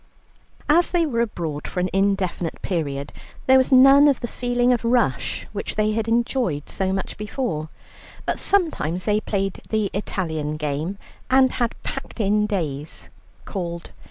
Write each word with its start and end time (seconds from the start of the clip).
As 0.67 0.89
they 0.89 1.05
were 1.05 1.21
abroad 1.21 1.67
for 1.67 1.79
an 1.79 1.91
indefinite 1.93 2.59
period, 2.63 3.13
there 3.45 3.59
was 3.59 3.71
none 3.71 4.07
of 4.07 4.19
the 4.19 4.27
feeling 4.27 4.73
of 4.73 4.83
rush, 4.83 5.45
which 5.53 5.75
they 5.75 5.91
had 5.91 6.07
enjoyed 6.07 6.69
so 6.71 6.91
much 6.91 7.17
before, 7.17 7.69
but 8.25 8.39
sometimes 8.39 9.05
they 9.05 9.19
played 9.21 9.61
the 9.69 9.91
Italian 9.93 10.57
game, 10.57 10.97
and 11.29 11.51
had 11.51 11.75
packed 11.83 12.19
in 12.19 12.47
days; 12.47 13.09
called, 13.45 13.89
6. 13.89 13.93